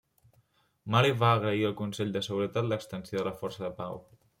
[0.95, 4.07] Mali va agrair al Consell de Seguretat l'extensió de la força de pau.